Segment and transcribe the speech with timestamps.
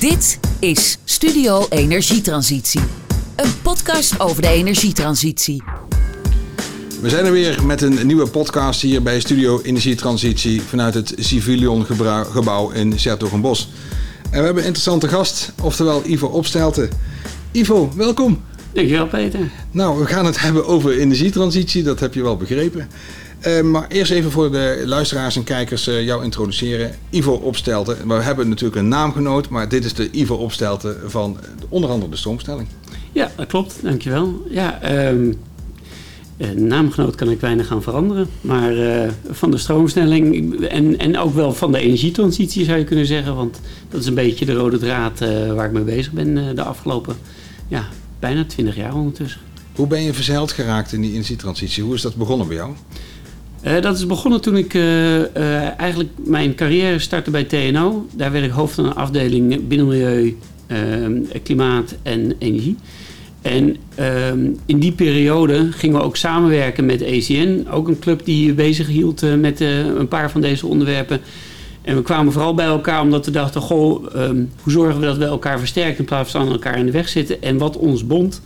[0.00, 2.80] Dit is Studio Energietransitie.
[3.36, 5.62] Een podcast over de energietransitie.
[7.00, 11.86] We zijn er weer met een nieuwe podcast hier bij Studio Energietransitie vanuit het Civilion
[12.30, 13.68] gebouw in Sertogenbos.
[14.22, 16.90] En we hebben een interessante gast, oftewel Ivo Opstelten.
[17.52, 18.42] Ivo, welkom.
[18.72, 19.40] Dankjewel Peter.
[19.70, 22.88] Nou, we gaan het hebben over energietransitie, dat heb je wel begrepen.
[23.46, 26.94] Uh, maar eerst even voor de luisteraars en kijkers uh, jou introduceren.
[27.10, 28.08] Ivo Opstelten.
[28.08, 31.38] We hebben natuurlijk een naamgenoot, maar dit is de Ivo Opstelten van
[31.68, 32.68] onder andere de stroomstelling.
[33.12, 33.78] Ja, dat klopt.
[33.82, 34.42] Dankjewel.
[34.50, 35.36] Ja, um,
[36.56, 38.26] naamgenoot kan ik weinig gaan veranderen.
[38.40, 43.06] Maar uh, van de stroomstelling en, en ook wel van de energietransitie zou je kunnen
[43.06, 43.34] zeggen.
[43.34, 45.18] Want dat is een beetje de rode draad
[45.54, 47.16] waar ik mee bezig ben de afgelopen
[47.70, 47.88] ja,
[48.20, 49.40] bijna 20 jaar ondertussen.
[49.74, 51.82] Hoe ben je verzeild geraakt in die energietransitie?
[51.82, 52.72] Hoe is dat begonnen bij jou?
[53.64, 55.24] Uh, dat is begonnen toen ik uh, uh,
[55.78, 58.06] eigenlijk mijn carrière startte bij TNO.
[58.16, 60.36] Daar werd ik hoofd van een afdeling binnenmilieu,
[61.42, 62.76] klimaat en energie.
[63.42, 63.76] En
[64.66, 69.22] in die periode gingen we ook samenwerken met ECN, ook een club die bezig hield
[69.38, 71.20] met een paar van deze onderwerpen.
[71.90, 75.16] En we kwamen vooral bij elkaar omdat we dachten: goh, um, hoe zorgen we dat
[75.16, 77.42] we elkaar versterken in plaats van elkaar in de weg zitten?
[77.42, 78.42] En wat ons bond,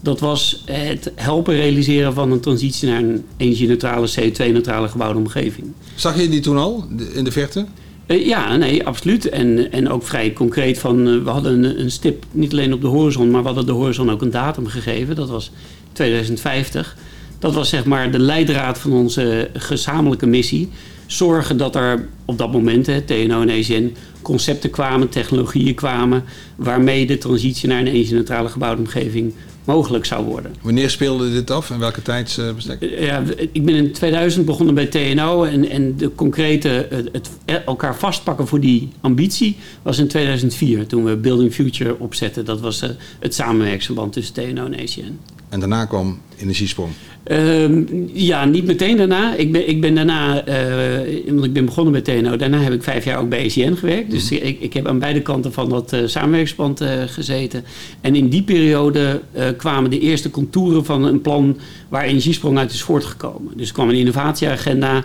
[0.00, 5.72] dat was het helpen realiseren van een transitie naar een energie-neutrale, CO2-neutrale gebouwde omgeving.
[5.94, 7.66] Zag je die toen al in de verte?
[8.06, 9.28] Uh, ja, nee, absoluut.
[9.28, 12.80] En, en ook vrij concreet van, uh, we hadden een, een, stip niet alleen op
[12.80, 15.16] de horizon, maar we hadden de horizon ook een datum gegeven.
[15.16, 15.50] Dat was
[15.92, 16.96] 2050.
[17.38, 20.68] Dat was zeg maar de leidraad van onze gezamenlijke missie.
[21.06, 26.24] Zorgen dat er op dat moment, hè, TNO en ECN, concepten kwamen, technologieën kwamen,
[26.56, 29.34] waarmee de transitie naar een energie-neutrale gebouwde omgeving
[29.66, 30.54] mogelijk zou worden.
[30.62, 32.96] Wanneer speelde dit af en welke tijdsbestek?
[32.98, 37.30] Ja, ik ben in 2000 begonnen bij TNO en, en de concrete, het
[37.64, 42.44] elkaar vastpakken voor die ambitie was in 2004 toen we Building Future opzetten.
[42.44, 45.18] Dat was eh, het samenwerksverband tussen TNO en ECN.
[45.48, 46.90] En daarna kwam Energiesprong?
[47.26, 47.68] Uh,
[48.12, 49.34] ja, niet meteen daarna.
[49.34, 52.36] Ik ben, ik ben daarna, uh, want ik ben begonnen met TNO.
[52.36, 54.10] Daarna heb ik vijf jaar ook bij ECN gewerkt.
[54.10, 54.46] Dus mhm.
[54.46, 57.64] ik, ik heb aan beide kanten van dat uh, samenwerksband uh, gezeten.
[58.00, 59.20] En in die periode
[59.56, 61.58] kwamen de eerste contouren van een plan
[61.88, 63.52] waar Energiesprong uit is voortgekomen.
[63.56, 65.04] Dus er kwam een innovatieagenda.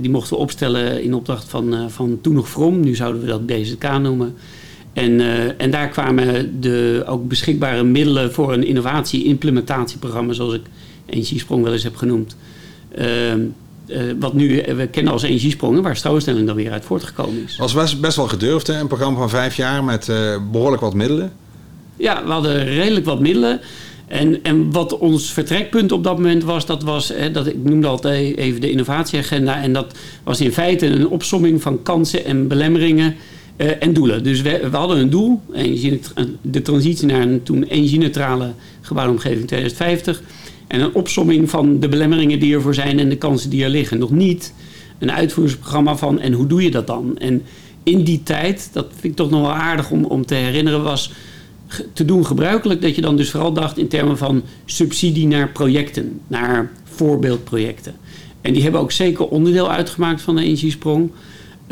[0.00, 2.80] die mochten we opstellen in opdracht van, van toen nog From.
[2.80, 4.34] Nu zouden we dat BZK noemen.
[4.92, 10.62] En, uh, en daar kwamen de ook beschikbare middelen voor een innovatie-implementatieprogramma, zoals ik
[11.06, 12.36] Energiesprong wel eens heb genoemd.
[12.98, 17.56] Uh, uh, wat nu we kennen als Energiesprongen, waar stroomstelling dan weer uit voortgekomen is.
[17.56, 18.80] Was best, best wel gedurfd, hè?
[18.80, 20.12] een programma van vijf jaar met
[20.50, 21.32] behoorlijk wat middelen.
[21.96, 23.60] Ja, we hadden redelijk wat middelen.
[24.10, 27.86] En, en wat ons vertrekpunt op dat moment was, dat was, hè, dat, ik noemde
[27.86, 29.62] altijd even de innovatieagenda.
[29.62, 33.14] En dat was in feite een opsomming van kansen en belemmeringen
[33.60, 34.22] uh, en doelen.
[34.22, 35.40] Dus we, hadden een doel,
[36.42, 40.22] de transitie naar een toen energie-neutrale gebouwde omgeving 2050.
[40.66, 43.70] En een opsomming van de belemmeringen die er voor zijn en de kansen die er
[43.70, 43.98] liggen.
[43.98, 44.52] Nog niet
[44.98, 47.18] een uitvoeringsprogramma van en hoe doe je dat dan?
[47.18, 47.42] En
[47.82, 51.12] in die tijd, dat vind ik toch nog wel aardig om, om te herinneren, was
[51.92, 56.20] te doen gebruikelijk dat je dan dus vooral dacht in termen van subsidie naar projecten,
[56.26, 57.94] naar voorbeeldprojecten.
[58.40, 61.10] En die hebben ook zeker onderdeel uitgemaakt van de energiesprong.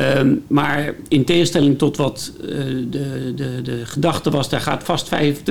[0.01, 2.47] Um, maar in tegenstelling tot wat uh,
[2.89, 5.43] de, de, de gedachte was, daar gaat vast 5, 75%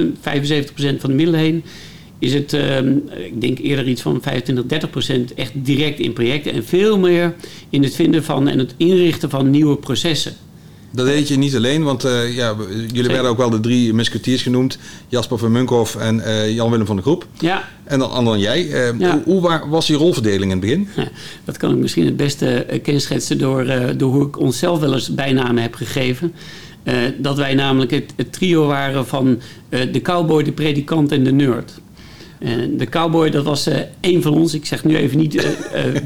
[0.74, 1.64] van de middelen heen.
[2.18, 4.88] Is het, um, ik denk eerder iets van 25,
[5.30, 6.52] 30% echt direct in projecten.
[6.52, 7.34] En veel meer
[7.70, 10.32] in het vinden van en het inrichten van nieuwe processen.
[10.90, 12.54] Dat deed je niet alleen, want uh, ja,
[12.92, 14.78] jullie werden ook wel de drie musketeers genoemd.
[15.08, 17.26] Jasper van Munkhoff en uh, Jan-Willem van de Groep.
[17.38, 17.68] Ja.
[17.84, 18.64] En dan, dan jij.
[18.64, 19.22] Uh, ja.
[19.24, 20.88] Hoe, hoe was die rolverdeling in het begin?
[20.96, 21.08] Ja,
[21.44, 23.66] dat kan ik misschien het beste kenschetsen door,
[23.96, 26.34] door hoe ik onszelf wel eens bijnamen heb gegeven.
[27.18, 31.72] dat wij namelijk het, het trio waren van de cowboy, de predikant en de nerd.
[32.38, 33.68] En de cowboy, dat was
[34.00, 34.54] één van ons.
[34.54, 35.46] Ik zeg nu even niet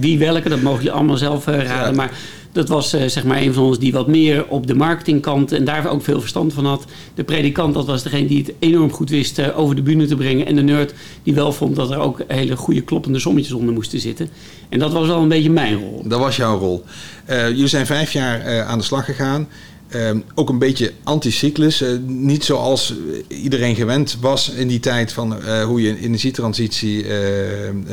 [0.00, 1.66] wie welke, dat mogen jullie allemaal zelf raden.
[1.66, 1.92] Ja.
[1.92, 2.10] Maar
[2.52, 5.64] dat was uh, zeg maar een van ons die wat meer op de marketingkant en
[5.64, 6.84] daar ook veel verstand van had.
[7.14, 10.16] De predikant, dat was degene die het enorm goed wist uh, over de bühne te
[10.16, 10.46] brengen.
[10.46, 14.00] En de nerd die wel vond dat er ook hele goede kloppende sommetjes onder moesten
[14.00, 14.28] zitten.
[14.68, 16.02] En dat was wel een beetje mijn rol.
[16.04, 16.84] Dat was jouw rol.
[17.30, 19.48] Uh, jullie zijn vijf jaar aan de slag gegaan.
[19.96, 21.82] Uh, ook een beetje anticyclus.
[21.82, 22.94] Uh, niet zoals
[23.28, 27.04] iedereen gewend was in die tijd van uh, hoe je een energietransitie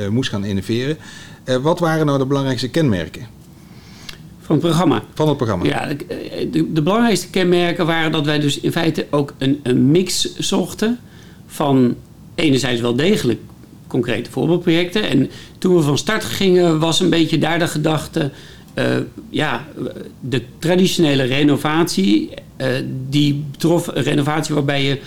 [0.10, 0.98] moest gaan innoveren.
[1.62, 3.38] wat waren nou de belangrijkste kenmerken?
[4.50, 5.04] Van het programma?
[5.13, 5.66] Van het programma.
[5.66, 5.88] Ja,
[6.51, 11.00] de, de, belangrijkste kenmerken waren dat wij dus in feite ook een, een mix zochten
[11.48, 11.96] van
[12.36, 13.40] enerzijds wel degelijk
[13.88, 15.10] concrete voorbeeldprojecten.
[15.10, 18.31] En toen we van start gingen was een beetje daar de gedachte...
[18.75, 18.86] Uh,
[19.30, 19.68] ja,
[20.19, 22.30] de traditionele renovatie
[23.10, 25.00] die betrof een renovatie waarbij je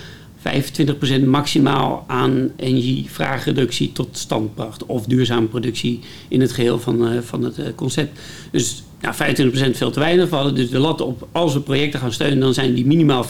[1.22, 4.86] 25% maximaal aan energievraagreductie tot stand bracht.
[4.86, 8.20] Of duurzame productie in het geheel van, van het concept.
[8.50, 10.28] Dus nou, 25% veel te weinig.
[10.28, 13.24] We hadden dus de lat op, als we projecten gaan steunen, dan zijn die minimaal
[13.24, 13.28] 45%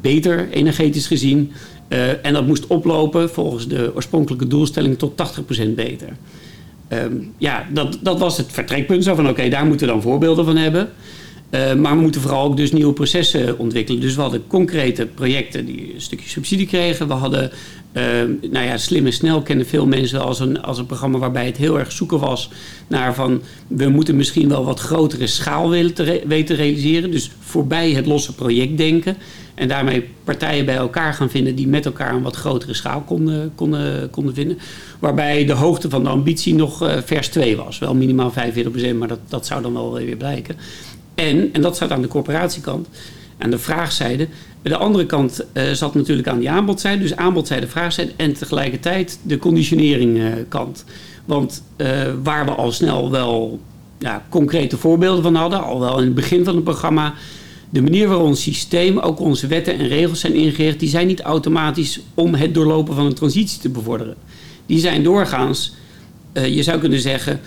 [0.00, 1.52] beter energetisch gezien.
[1.88, 5.22] Uh, en dat moest oplopen volgens de oorspronkelijke doelstelling tot
[5.62, 6.08] 80% beter.
[6.92, 9.04] Um, ja, dat, dat was het vertrekpunt.
[9.04, 10.88] Zo van oké, daar moeten we dan voorbeelden van hebben.
[11.50, 14.00] Uh, maar we moeten vooral ook dus nieuwe processen ontwikkelen.
[14.00, 17.08] Dus we hadden concrete projecten die een stukje subsidie kregen.
[17.08, 17.50] We hadden,
[17.92, 18.02] uh,
[18.50, 21.56] nou ja, Slim en Snel kennen veel mensen als een, als een programma waarbij het
[21.56, 22.50] heel erg zoeken was
[22.86, 23.42] naar van...
[23.66, 27.10] we moeten misschien wel wat grotere schaal weten te realiseren.
[27.10, 29.16] Dus voorbij het losse project denken.
[29.54, 33.52] En daarmee partijen bij elkaar gaan vinden die met elkaar een wat grotere schaal konden,
[33.54, 34.58] konden, konden vinden.
[34.98, 37.78] Waarbij de hoogte van de ambitie nog uh, vers 2 was.
[37.78, 40.56] Wel minimaal 45%, maar dat, dat zou dan wel weer blijken.
[41.28, 42.88] En, en dat staat aan de corporatiekant,
[43.38, 44.28] aan de vraagzijde.
[44.62, 47.02] De andere kant uh, zat natuurlijk aan die aanbodzijde.
[47.02, 50.84] Dus aanbodzijde, vraagzijde en tegelijkertijd de conditioneringkant.
[50.86, 50.92] Uh,
[51.24, 51.88] Want uh,
[52.22, 53.60] waar we al snel wel
[53.98, 57.14] ja, concrete voorbeelden van hadden, al wel in het begin van het programma
[57.70, 61.20] de manier waarop ons systeem, ook onze wetten en regels zijn ingericht, die zijn niet
[61.20, 64.16] automatisch om het doorlopen van een transitie te bevorderen.
[64.66, 65.74] Die zijn doorgaans,
[66.32, 67.40] je zou kunnen zeggen,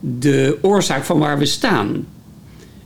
[0.00, 2.06] de oorzaak van waar we staan.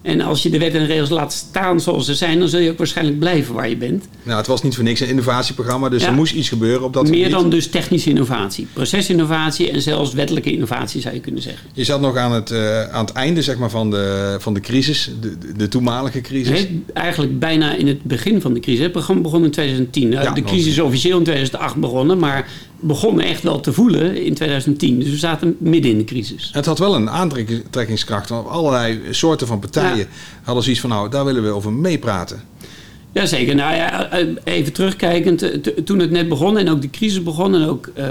[0.09, 2.71] En als je de wetten en regels laat staan zoals ze zijn, dan zul je
[2.71, 4.09] ook waarschijnlijk blijven waar je bent.
[4.23, 6.09] Nou, het was niet voor niks een innovatieprogramma, dus ja.
[6.09, 7.31] er moest iets gebeuren op dat Meer gebied.
[7.31, 11.69] dan dus technische innovatie, procesinnovatie en zelfs wettelijke innovatie zou je kunnen zeggen.
[11.73, 14.61] Je zat nog aan het, uh, aan het einde zeg maar, van, de, van de
[14.61, 16.51] crisis, de, de toenmalige crisis.
[16.51, 18.83] Nee, eigenlijk bijna in het begin van de crisis.
[18.83, 20.11] Het programma begon in 2010.
[20.11, 22.49] Ja, de crisis is officieel in 2008 begonnen, maar
[22.81, 24.99] begonnen echt wel te voelen in 2010.
[24.99, 26.51] Dus we zaten midden in de crisis.
[26.53, 28.29] Het had wel een aantrekkingskracht.
[28.29, 30.07] Want allerlei soorten van partijen ja.
[30.43, 30.91] hadden zoiets van...
[30.91, 32.43] nou, daar willen we over meepraten.
[33.13, 33.55] Jazeker.
[33.55, 34.11] Nou ja,
[34.45, 35.61] even terugkijkend.
[35.87, 37.55] Toen het net begon en ook de crisis begon...
[37.55, 38.05] en ook uh,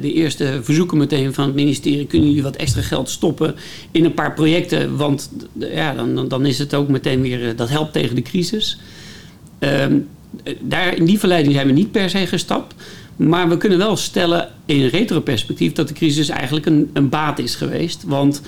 [0.00, 2.06] de eerste verzoeken meteen van het ministerie...
[2.06, 3.54] kunnen jullie wat extra geld stoppen
[3.90, 4.96] in een paar projecten...
[4.96, 7.56] want ja, dan, dan is het ook meteen weer...
[7.56, 8.78] dat helpt tegen de crisis.
[9.58, 10.08] Um,
[10.60, 12.74] daar, in die verleiding zijn we niet per se gestapt...
[13.16, 17.54] Maar we kunnen wel stellen in retro-perspectief dat de crisis eigenlijk een, een baat is
[17.54, 18.04] geweest.
[18.06, 18.42] Want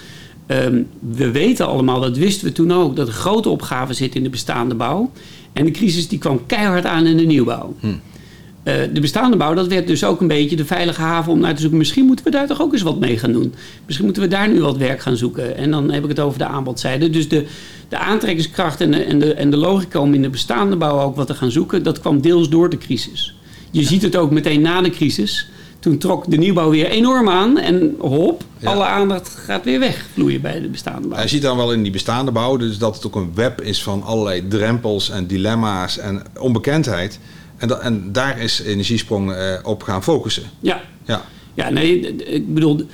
[0.46, 4.24] um, we weten allemaal, dat wisten we toen ook, dat er grote opgaven zitten in
[4.24, 5.10] de bestaande bouw.
[5.52, 7.74] En de crisis die kwam keihard aan in de nieuwbouw.
[7.80, 7.86] Hm.
[7.86, 11.54] Uh, de bestaande bouw, dat werd dus ook een beetje de veilige haven om naar
[11.54, 11.78] te zoeken.
[11.78, 13.54] Misschien moeten we daar toch ook eens wat mee gaan doen.
[13.84, 15.56] Misschien moeten we daar nu wat werk gaan zoeken.
[15.56, 17.10] En dan heb ik het over de aanbodzijde.
[17.10, 17.46] Dus de,
[17.88, 21.16] de aantrekkingskracht en de, en, de, en de logica om in de bestaande bouw ook
[21.16, 23.34] wat te gaan zoeken, dat kwam deels door de crisis.
[23.74, 25.48] Je ziet het ook meteen na de crisis.
[25.78, 27.58] Toen trok de nieuwbouw weer enorm aan.
[27.58, 28.70] En hop, ja.
[28.70, 31.20] alle aandacht gaat weer wegvloeien bij de bestaande bouw.
[31.20, 33.82] Je ziet dan wel in die bestaande bouw dus dat het ook een web is
[33.82, 37.18] van allerlei drempels en dilemma's en onbekendheid.
[37.56, 40.42] En, dat, en daar is Energiesprong uh, op gaan focussen.
[40.60, 40.80] Ja.
[41.04, 41.24] Ja,
[41.54, 42.86] ja nee, ik bedoel...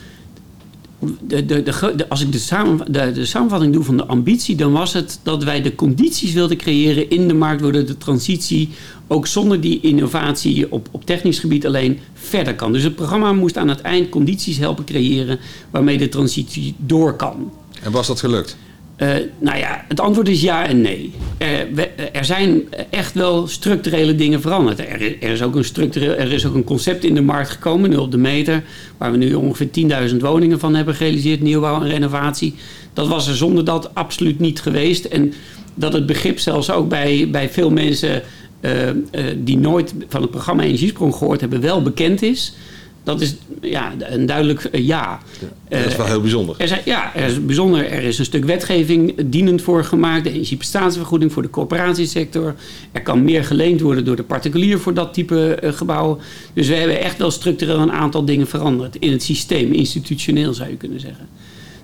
[1.21, 4.93] De, de, de, als ik de, samen, de, samenvatting doe van de ambitie, dan was
[4.93, 8.69] het dat wij de condities wilden creëren in de markt, waardoor de transitie
[9.07, 12.73] ook zonder die innovatie op, op technisch gebied alleen verder kan.
[12.73, 15.39] Dus het programma moest aan het eind condities helpen creëren
[15.71, 17.53] waarmee de transitie door kan.
[17.83, 18.57] En was dat gelukt?
[18.97, 19.09] Uh,
[19.39, 21.13] nou ja, het antwoord is ja en nee.
[21.39, 24.79] Er, er zijn echt wel structurele dingen veranderd.
[24.79, 28.03] Er, is ook een structureel, er is ook een concept in de markt gekomen, 0
[28.03, 28.63] op de meter,
[28.97, 32.55] waar we nu ongeveer 10.000 woningen van hebben gerealiseerd, nieuwbouw en renovatie.
[32.93, 35.05] Dat was er zonder dat absoluut niet geweest.
[35.05, 35.33] En
[35.75, 38.23] dat het begrip zelfs ook bij, bij veel mensen
[38.61, 38.95] uh, uh,
[39.37, 42.55] die nooit van het programma Energiesprong gehoord hebben, wel bekend is.
[43.03, 45.21] Dat is ja, een duidelijk uh, ja.
[45.69, 45.79] ja.
[45.79, 46.55] Dat is wel heel bijzonder.
[46.59, 47.87] Er zijn, ja, er is bijzonder.
[47.87, 50.25] Er is een stuk wetgeving dienend voor gemaakt.
[50.25, 52.55] De energieprestatievergoeding voor de corporatiesector.
[52.93, 56.19] Er kan meer geleend worden door de particulier voor dat type uh, gebouwen.
[56.53, 58.97] Dus we hebben echt wel structureel een aantal dingen veranderd.
[58.97, 61.29] In het systeem, institutioneel zou je kunnen zeggen.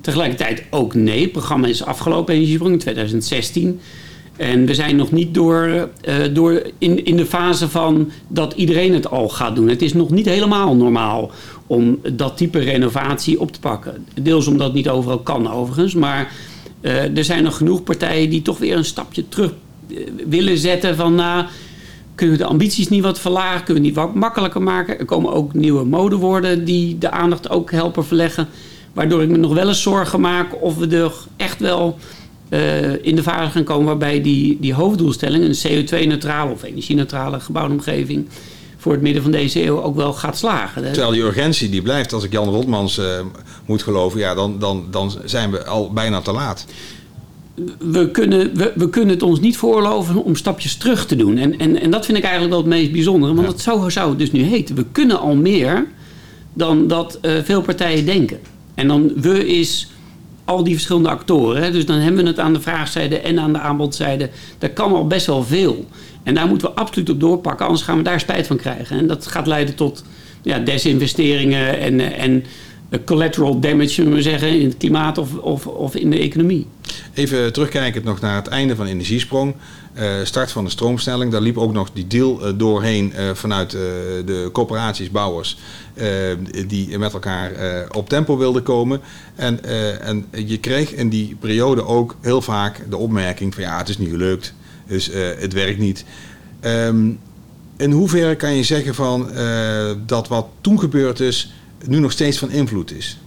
[0.01, 1.23] Tegelijkertijd ook nee.
[1.23, 3.81] Het programma is afgelopen Energiesprong in 2016.
[4.37, 8.95] En we zijn nog niet door, uh, door in, in de fase van dat iedereen
[8.95, 9.69] het al gaat doen.
[9.69, 11.31] Het is nog niet helemaal normaal
[11.66, 14.07] om dat type renovatie op te pakken.
[14.14, 15.95] Deels omdat het niet overal kan overigens.
[15.95, 16.33] Maar
[16.81, 19.52] uh, er zijn nog genoeg partijen die toch weer een stapje terug
[19.88, 21.14] uh, willen zetten van...
[21.14, 21.45] Nou,
[22.14, 23.64] kunnen we de ambities niet wat verlagen?
[23.64, 24.99] Kunnen we niet wat makkelijker maken?
[24.99, 28.49] Er komen ook nieuwe modewoorden die de aandacht ook helpen verleggen.
[28.93, 31.99] Waardoor ik me nog wel eens zorgen maak of we er echt wel
[32.49, 37.75] uh, in de fase gaan komen waarbij die, die hoofddoelstelling, een CO2-neutrale of energie-neutrale gebouwde
[37.75, 38.29] omgeving,
[38.76, 40.83] voor het midden van deze eeuw ook wel gaat slagen.
[40.83, 43.05] Terwijl die urgentie die blijft, als ik Jan Rotmans uh,
[43.67, 46.67] moet geloven, ja, dan, dan, dan zijn we al bijna te laat.
[47.79, 51.37] we kunnen, we, we kunnen het ons niet veroorloven om stapjes terug te doen.
[51.37, 53.35] En, en, en dat vind ik eigenlijk wel het meest bijzondere.
[53.35, 54.75] Want dat zo zou het dus nu heten.
[54.75, 55.87] We kunnen al meer
[56.53, 58.38] dan dat uh, veel partijen denken.
[58.75, 59.91] En dan we is
[60.47, 61.62] al die verschillende actoren.
[61.62, 61.71] Hè?
[61.71, 64.31] Dus dan hebben we het aan de vraagzijde en aan de aanbodzijde.
[64.59, 65.87] Daar kan al best wel veel.
[66.23, 68.99] En daar moeten we absoluut op doorpakken, anders gaan we daar spijt van krijgen.
[68.99, 70.05] En dat gaat leiden tot
[70.43, 72.45] ja, desinvesteringen en, en
[73.05, 76.66] collateral damage, zullen we zeggen, in het klimaat of, of, of in de economie.
[77.14, 79.55] Even terugkijkend nog naar het einde van Energiesprong.
[79.99, 81.33] Uh, start van de stroomstelling.
[81.33, 85.59] Daar liep ook nog die deal uh, doorheen vanuit de coöperaties, bouwers.
[86.66, 87.52] die met elkaar
[87.93, 89.00] op tempo wilden komen.
[89.35, 89.64] En,
[90.00, 93.99] en je kreeg in die periode ook heel vaak de opmerking van ja, het is
[93.99, 94.55] niet gelukt.
[94.87, 96.05] Dus het werkt niet.
[96.64, 97.19] Um,
[97.76, 99.31] in hoeverre kan je zeggen van
[100.07, 101.52] dat wat toen gebeurd is,
[101.87, 103.18] nu nog steeds van invloed is?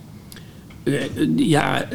[1.35, 1.87] ja,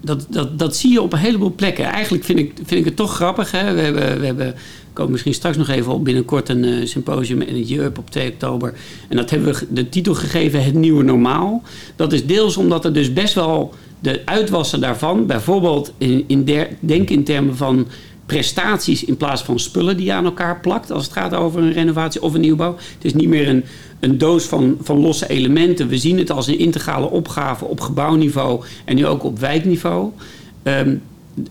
[0.00, 1.84] dat, dat, dat zie je op een heleboel plekken.
[1.84, 3.50] Eigenlijk vind ik, vind ik het toch grappig.
[3.50, 3.74] Hè?
[3.74, 4.54] We hebben, we hebben
[4.92, 8.74] komen misschien straks nog even op binnenkort een symposium Energy Up op 2 oktober.
[9.08, 11.62] En dat hebben we de titel gegeven Het Nieuwe Normaal.
[11.96, 17.10] Dat is deels omdat er dus best wel de uitwassen daarvan, bijvoorbeeld in, in denk
[17.10, 17.86] in termen van
[18.30, 21.72] prestaties in plaats van spullen die je aan elkaar plakt als het gaat over een
[21.72, 22.76] renovatie of een nieuwbouw.
[22.76, 23.64] Het is niet meer een,
[24.00, 25.88] een doos van, van losse elementen.
[25.88, 30.10] We zien het als een integrale opgave op gebouwniveau en nu ook op wijkniveau.
[30.62, 31.02] Um,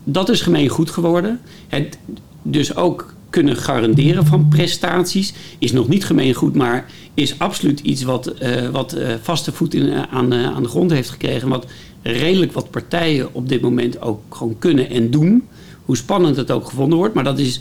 [0.04, 1.40] dat is gemeen goed geworden.
[1.68, 1.98] Het,
[2.42, 8.02] dus ook kunnen garanderen van prestaties is nog niet gemeen goed, maar is absoluut iets
[8.02, 11.48] wat, uh, wat uh, vaste voet in, uh, aan, aan de grond heeft gekregen.
[11.48, 11.66] Wat
[12.02, 15.48] redelijk wat partijen op dit moment ook gewoon kunnen en doen.
[15.84, 17.60] Hoe spannend het ook gevonden wordt, maar dat is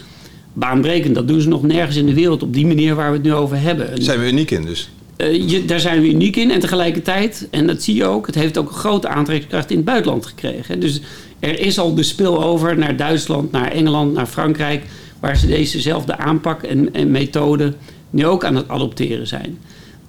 [0.54, 1.16] baanbrekend.
[1.16, 3.34] Dat doen ze nog nergens in de wereld op die manier waar we het nu
[3.34, 3.88] over hebben.
[3.88, 4.90] Daar zijn we uniek in dus?
[5.18, 6.52] Uh, je, daar zijn we uniek in.
[6.52, 9.86] En tegelijkertijd, en dat zie je ook, het heeft ook een grote aantrekkingskracht in het
[9.86, 10.80] buitenland gekregen.
[10.80, 11.02] Dus
[11.40, 14.84] er is al de spil over naar Duitsland, naar Engeland, naar Frankrijk,
[15.20, 17.74] waar ze dezezelfde aanpak en, en methode
[18.10, 19.58] nu ook aan het adopteren zijn.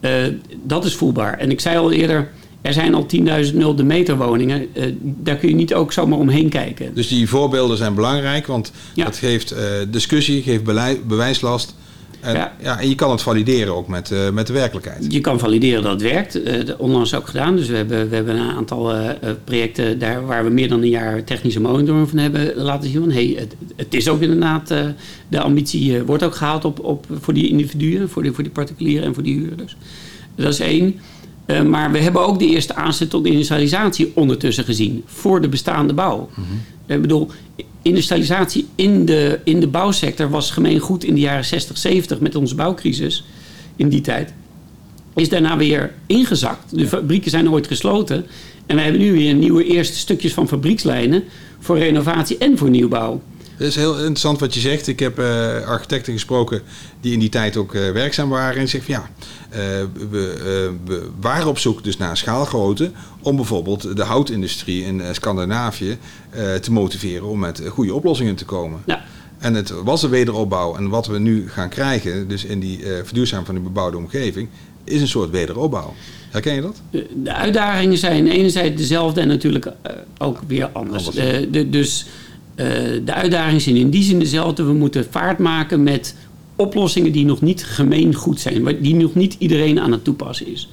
[0.01, 0.11] Uh,
[0.63, 1.39] dat is voelbaar.
[1.39, 2.31] En ik zei al eerder,
[2.63, 3.07] er zijn al
[3.45, 4.67] 10.000 nulde meter woningen.
[4.75, 6.95] Uh, daar kun je niet ook zomaar omheen kijken.
[6.95, 9.05] Dus die voorbeelden zijn belangrijk, want ja.
[9.05, 11.75] het geeft uh, discussie, geeft beleid, bewijslast.
[12.21, 12.57] En, ja.
[12.63, 12.81] ja.
[12.81, 15.13] en je kan het valideren ook met, uh, met de werkelijkheid.
[15.13, 16.41] Je kan valideren dat het werkt.
[16.77, 17.57] onlangs ook gedaan.
[17.57, 18.95] Dus we hebben, we hebben een aantal
[19.45, 23.01] projecten daar waar we meer dan een jaar technische monitoring van hebben laten zien.
[23.01, 24.75] Van, hey, het, het is ook inderdaad,
[25.29, 29.07] de ambitie wordt ook gehaald op, op, voor die individuen, voor die, voor die particulieren
[29.07, 29.77] en voor die huurders.
[30.35, 31.01] Dat is één.
[31.51, 35.93] Uh, maar we hebben ook de eerste aanzet tot industrialisatie ondertussen gezien voor de bestaande
[35.93, 36.31] bouw.
[36.35, 36.95] Mm -hmm.
[36.95, 37.31] Ik bedoel,
[37.83, 42.35] industrialisatie in de, in de bouwsector was gemeen goed in de jaren 60, 70 met
[42.35, 43.25] onze bouwcrisis
[43.77, 44.33] in die tijd.
[45.15, 46.77] Is daarna weer ingezakt.
[46.77, 48.27] De fabrieken zijn ooit gesloten.
[48.67, 51.25] En we hebben nu weer nieuwe eerste stukjes van fabriekslijnen
[51.59, 53.23] voor renovatie en voor nieuwbouw.
[53.61, 54.87] Het is heel interessant wat je zegt.
[54.87, 55.27] Ik heb uh,
[55.67, 56.63] architecten gesproken
[57.01, 58.61] die in die tijd ook uh, werkzaam waren.
[58.61, 59.11] En zeggen van ja,
[59.51, 62.91] uh, we, we, waren op zoek dus naar schaalgrootte
[63.21, 65.99] om bijvoorbeeld de houtindustrie in Scandinavië
[66.61, 68.83] te motiveren om met goede oplossingen te komen.
[68.87, 69.05] Ja.
[69.39, 70.77] En het was een wederopbouw.
[70.77, 74.49] En wat we nu gaan krijgen, dus in die verduurzaming van de bebouwde omgeving,
[74.85, 75.95] is een soort wederopbouw.
[76.31, 76.81] Herken je dat?
[77.15, 79.73] De uitdagingen zijn enerzijds dezelfde en natuurlijk
[80.19, 81.07] ook weer anders.
[81.07, 81.47] anders.
[81.51, 82.07] De, dus
[83.05, 84.63] de uitdagingen zijn in die zin dezelfde.
[84.63, 86.15] We moeten vaart maken met
[86.57, 90.69] oplossingen die nog niet gemeengoed zijn, die nog niet iedereen aan het toepassen is.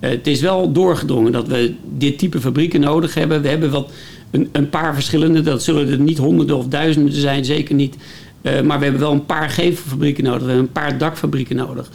[0.00, 3.42] Uh, het is wel doorgedrongen dat we dit type fabrieken nodig hebben.
[3.42, 3.90] We hebben wat,
[4.30, 7.96] een, een paar verschillende, dat zullen er niet honderden of duizenden zijn, zeker niet.
[8.42, 11.90] Uh, maar we hebben wel een paar gevelfabrieken nodig, we hebben een paar dakfabrieken nodig.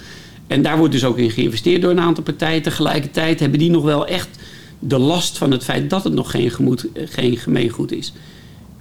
[0.48, 2.62] En daar wordt dus ook in geïnvesteerd door een aantal partijen.
[2.62, 4.29] Tegelijkertijd hebben die nog wel echt
[4.79, 8.13] de last van het feit dat het nog geen, gemoed, geen gemeengoed is.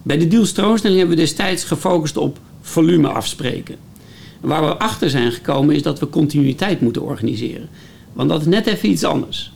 [0.08, 3.76] Bij de deal stroomstelling hebben we destijds gefocust op volume afspreken.
[4.40, 7.68] waar we achter zijn gekomen is dat we continuïteit moeten organiseren.
[8.12, 9.52] Want dat is net even iets anders.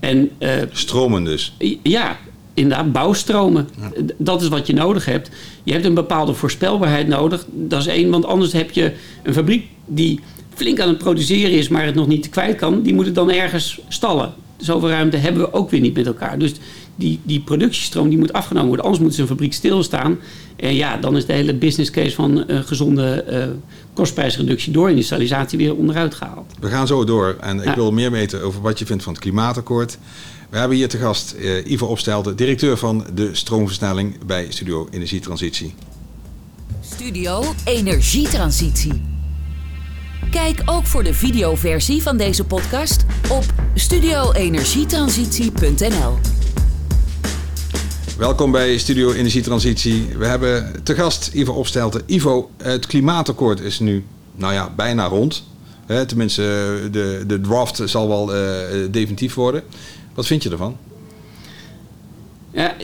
[0.00, 1.56] En, uh, Stromen dus?
[1.82, 2.18] Ja,
[2.54, 3.68] inderdaad, bouwstromen.
[3.80, 3.90] Ja.
[4.16, 5.30] Dat is wat je nodig hebt.
[5.62, 7.46] Je hebt een bepaalde voorspelbaarheid nodig.
[7.50, 10.20] Dat is één, want anders heb je een fabriek die
[10.54, 12.82] flink aan het produceren is, maar het nog niet kwijt kan.
[12.82, 14.32] Die moet het dan ergens stallen.
[14.56, 16.38] Zoveel ruimte hebben we ook weer niet met elkaar.
[16.38, 16.52] Dus
[16.96, 18.84] die, die productiestroom die moet afgenomen worden.
[18.84, 20.18] Anders moet zijn fabriek stilstaan.
[20.56, 23.44] En ja, dan is de hele business case van uh, gezonde uh,
[23.92, 26.52] kostprijsreductie door industrialisatie weer onderuit gehaald.
[26.60, 27.36] We gaan zo door.
[27.40, 27.74] En ik ja.
[27.74, 29.98] wil meer weten over wat je vindt van het klimaatakkoord.
[30.50, 35.74] We hebben hier te gast uh, Ivo Opstelde, directeur van de stroomversnelling bij Studio Energietransitie.
[36.80, 39.02] Studio Energietransitie.
[40.30, 46.18] Kijk ook voor de videoversie van deze podcast op studioenergietransitie.nl.
[48.18, 50.06] Welkom bij Studio Energietransitie.
[50.18, 52.02] We hebben te gast Ivo Opstelten.
[52.06, 54.04] Ivo, het klimaatakkoord is nu
[54.34, 55.44] nou ja, bijna rond.
[56.06, 56.42] Tenminste,
[56.90, 58.40] de, de draft zal wel uh,
[58.90, 59.62] definitief worden.
[60.14, 60.76] Wat vind je ervan?
[62.52, 62.76] Ja,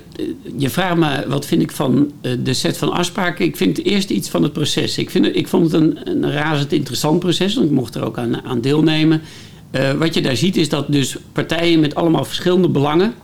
[0.56, 3.44] je vraagt me wat vind ik van eh, de set van afspraken.
[3.44, 4.99] Ik vind eerst iets van het proces.
[4.99, 7.54] Ik, vind, ik vond het een, een razend interessant proces.
[7.54, 9.22] Want ik mocht er ook aan, aan deelnemen.
[9.70, 13.14] Uh, wat je daar ziet is dat dus partijen met allemaal verschillende belangen...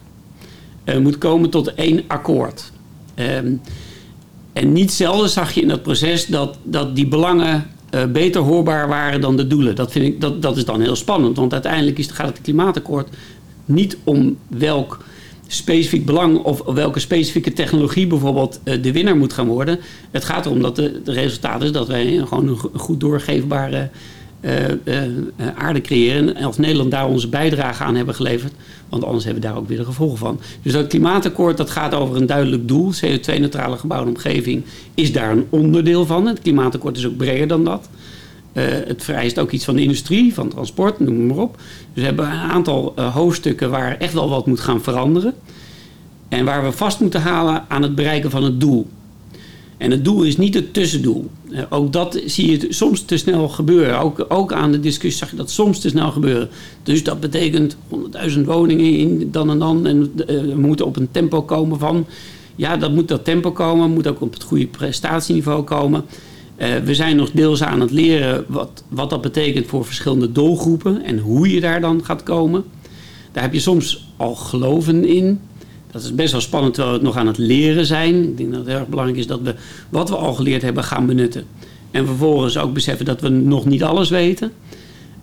[0.86, 2.72] Uh, moet komen tot één akkoord.
[3.18, 3.60] Um,
[4.52, 8.88] en niet zelden zag je in dat proces dat, dat die belangen uh, beter hoorbaar
[8.88, 9.74] waren dan de doelen.
[9.74, 11.36] Dat, vind ik, dat, dat is dan heel spannend.
[11.36, 13.08] Want uiteindelijk is, gaat het klimaatakkoord
[13.64, 15.04] niet om welk
[15.46, 19.78] specifiek belang of welke specifieke technologie bijvoorbeeld uh, de winnaar moet gaan worden.
[20.10, 23.90] Het gaat erom dat de resultaat is dat wij gewoon een goed doorgeefbare
[25.54, 26.36] aarde creëren.
[26.36, 28.52] En als Nederland daar onze bijdrage aan hebben geleverd,
[28.88, 30.40] want anders hebben we daar ook weer de gevolgen van.
[30.62, 32.92] Dus dat klimaatakkoord dat gaat over een duidelijk doel.
[32.92, 34.64] CO2-neutrale gebouwde omgeving
[34.94, 36.26] is daar een onderdeel van.
[36.26, 37.88] Het klimaatakkoord is ook breder dan dat.
[38.52, 41.56] Uh, het vereist ook iets van de industrie, van transport, noem maar op.
[41.56, 41.64] Dus
[41.94, 45.34] we hebben een aantal uh, hoofdstukken waar echt wel wat moet gaan veranderen.
[46.28, 48.86] En waar we vast moeten halen aan het bereiken van het doel.
[49.76, 51.30] En het doel is niet het tussendoel.
[51.50, 54.00] Uh, ook dat zie je soms te snel gebeuren.
[54.00, 56.48] Ook, ook aan de discussie zag je dat soms te snel gebeuren.
[56.82, 57.76] Dus dat betekent
[58.34, 59.86] 100.000 woningen in dan en dan.
[59.86, 62.06] En we moeten op een tempo komen van...
[62.56, 63.90] Ja, dat moet dat tempo komen.
[63.90, 66.04] Moet ook op het goede prestatieniveau komen.
[66.58, 71.04] Uh, we zijn nog deels aan het leren wat, wat dat betekent voor verschillende doelgroepen
[71.04, 72.64] en hoe je daar dan gaat komen.
[73.32, 75.40] Daar heb je soms al geloven in.
[75.96, 78.22] Dat is best wel spannend terwijl we het nog aan het leren zijn.
[78.22, 79.54] Ik denk dat het erg belangrijk is dat we
[79.88, 81.44] wat we al geleerd hebben gaan benutten.
[81.90, 84.52] En vervolgens ook beseffen dat we nog niet alles weten.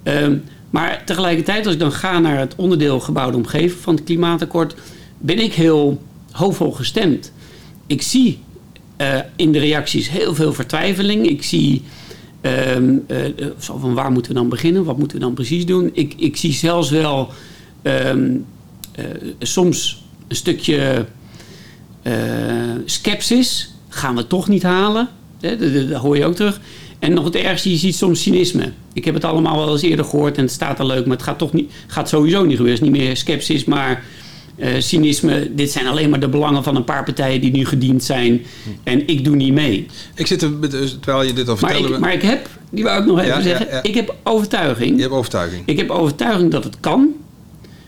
[0.03, 0.27] Uh,
[0.70, 4.75] maar tegelijkertijd, als ik dan ga naar het onderdeel gebouwde omgeving van het klimaatakkoord,
[5.18, 6.01] ben ik heel
[6.32, 7.32] hoopvol gestemd.
[7.88, 8.39] Ik zie
[8.98, 11.28] uh, in de reacties heel veel vertwijfeling.
[11.28, 11.84] Ik zie
[12.41, 13.17] um, uh,
[13.58, 14.84] van waar moeten we dan beginnen?
[14.84, 15.89] Wat moeten we dan precies doen?
[15.93, 17.30] Ik, ik zie zelfs wel
[17.84, 18.45] um,
[19.00, 19.06] uh,
[19.39, 21.06] soms een stukje
[22.86, 23.74] skepsis.
[23.90, 25.08] Gaan we toch niet halen?
[25.40, 26.60] Dat, dat, dat hoor je ook terug.
[27.00, 28.72] En nog het ergste, je ziet soms cynisme.
[28.94, 31.26] Ik heb het allemaal wel eens eerder gehoord en het staat er leuk, maar het
[31.26, 32.80] gaat toch niet, gaat sowieso niet gebeuren.
[32.80, 34.04] Het is niet meer skepsis, maar
[34.58, 35.52] uh, cynisme.
[35.56, 38.42] Dit zijn alleen maar de belangen van een paar partijen die nu gediend zijn.
[38.84, 39.86] En ik doe niet mee.
[40.16, 40.52] Ik zit er,
[41.00, 41.88] terwijl je dit al vertelde...
[41.88, 43.66] Maar ik, maar ik heb, die wou ik nog even Ja, zeggen.
[43.66, 43.84] ja, ja.
[43.84, 44.96] Ik heb overtuiging.
[44.96, 45.64] Je hebt overtuiging.
[45.66, 47.14] Ik heb overtuiging dat het kan.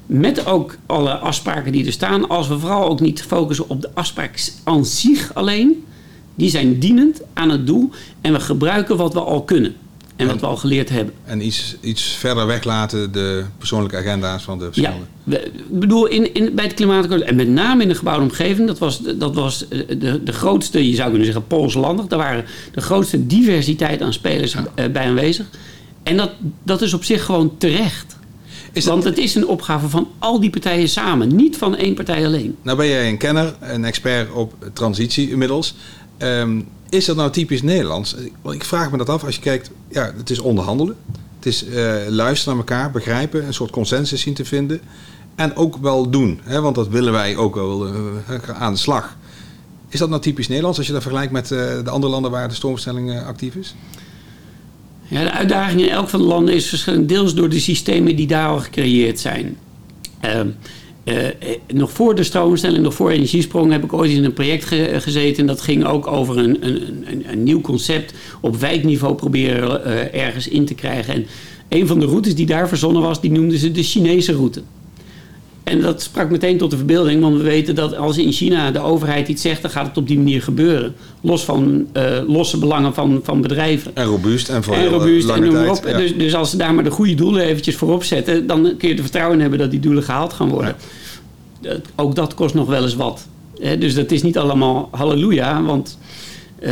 [0.06, 2.30] Met ook alle afspraken die er staan.
[2.30, 5.84] Als we vooral ook niet focussen op de afspraak aan zich alleen.
[6.36, 7.90] Die zijn dienend aan het doel.
[8.22, 9.76] En we gebruiken wat we al kunnen.
[10.16, 11.14] En wat we al geleerd hebben.
[11.26, 15.06] En iets, iets verder weglaten de persoonlijke agenda's van de Ja, verschillende...
[15.24, 18.68] we- ik bedoel, in, in, bij het klimaatakkoord, en met name in de gebouwde omgeving,
[18.68, 22.08] dat was, dat was eh, de, de grootste, je zou kunnen zeggen, Poolslandig.
[22.08, 25.46] Daar waren de grootste diversiteit aan spelers eh, bij aanwezig.
[26.04, 26.32] En dat,
[26.64, 28.15] dat is op zich gewoon terecht.
[28.76, 32.26] Is Want het is een opgave van al die partijen samen, niet van één partij
[32.26, 32.56] alleen.
[32.62, 35.76] Nou ben jij een kenner, een expert op transitie inmiddels.
[36.18, 38.16] Ehm, is dat nou typisch Nederlands?
[38.42, 40.96] Want ik vraag me dat af als je kijkt, ja, het is onderhandelen.
[41.36, 44.82] Het is eh, luisteren naar elkaar, begrijpen, een soort consensus zien te vinden.
[45.36, 49.18] En ook wel doen, hè, want dat willen wij ook wel eh, aan de slag.
[49.90, 52.48] Is dat nou typisch Nederlands als je dat vergelijkt met eh, de andere landen waar
[52.48, 53.76] de stroomstelling actief is?
[55.08, 58.28] Ja, de uitdaging in elk van de landen is verschillend, deels door de systemen die
[58.28, 59.58] daar al gecreëerd zijn.
[60.20, 60.48] Ehm,
[61.04, 61.34] eh, eh,
[61.74, 65.38] nog voor de stroomstelling, nog voor energiesprong, heb ik ooit in een project ge- gezeten.
[65.42, 70.22] En dat ging ook over een, een, een, een nieuw concept op wijkniveau proberen eh,
[70.26, 71.14] ergens in te krijgen.
[71.14, 71.26] En
[71.70, 74.62] een van de routes die daar verzonnen was, die noemden ze de Chinese route.
[75.66, 78.80] En dat sprak meteen tot de verbeelding, want we weten dat als in China de
[78.80, 80.96] overheid iets zegt, dan gaat het op die manier gebeuren.
[81.22, 83.92] Los van eh, losse belangen van, van bedrijven.
[83.96, 85.78] En robuust en voor En eh, robuust en lange noem maar tijd.
[85.78, 85.88] op.
[85.88, 85.98] ja.
[85.98, 88.96] Dus, dus als ze daar maar de goede doelen eventjes voorop zetten, dan kun je
[88.96, 90.76] er vertrouwen in hebben dat die doelen gehaald gaan worden.
[91.62, 93.28] Dat- ook dat kost nog wel eens wat.
[93.80, 95.98] Dus dat is niet allemaal halleluja, want
[96.60, 96.72] eh,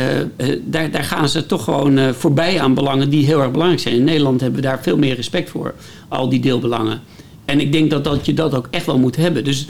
[0.64, 3.94] daar, daar gaan ze toch gewoon voorbij aan belangen die heel erg belangrijk zijn.
[3.94, 5.74] In Nederland hebben we daar veel meer respect voor,
[6.08, 7.00] al die deelbelangen.
[7.44, 9.44] En ik denk dat, dat je dat ook echt wel moet hebben.
[9.44, 9.66] Dus